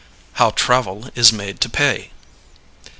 HOW 0.41 0.49
TRAVEL 0.49 1.11
IS 1.13 1.31
MADE 1.31 1.59
TO 1.61 1.69
PAY. 1.69 2.09